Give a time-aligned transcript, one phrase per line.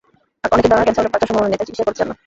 [0.53, 2.15] অনেকের ধারণা ক্যানসার হলে বাঁচার সম্ভাবনা নেই, তাই চিকিৎসা করাতে চান না।